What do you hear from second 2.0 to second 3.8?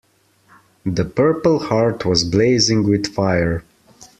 was blazing with fire.